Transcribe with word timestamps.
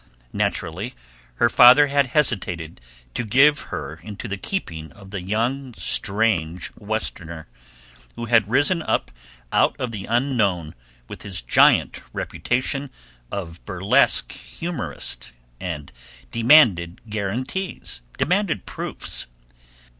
Naturally, 0.33 0.95
her 1.35 1.47
father 1.47 1.85
had 1.85 2.07
hesitated 2.07 2.81
to 3.13 3.23
give 3.23 3.59
her 3.69 3.99
into 4.01 4.27
the 4.27 4.35
keeping 4.35 4.91
of 4.93 5.11
the 5.11 5.21
young 5.21 5.75
strange 5.75 6.71
Westerner, 6.75 7.47
who 8.15 8.25
had 8.25 8.49
risen 8.49 8.81
up 8.81 9.11
out 9.51 9.75
of 9.79 9.91
the 9.91 10.05
unknown 10.07 10.73
with 11.07 11.21
his 11.21 11.43
giant 11.43 12.01
reputation 12.13 12.89
of 13.31 13.63
burlesque 13.63 14.31
humorist, 14.31 15.33
and 15.59 15.91
demanded 16.31 17.01
guaranties, 17.07 18.01
demanded 18.17 18.65
proofs. 18.65 19.27